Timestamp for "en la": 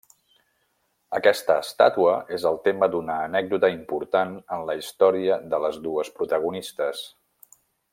4.57-4.79